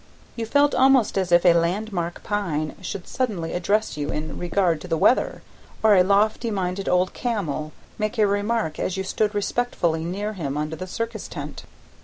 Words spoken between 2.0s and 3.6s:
pine should suddenly